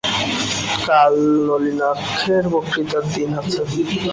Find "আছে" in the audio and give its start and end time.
3.39-3.59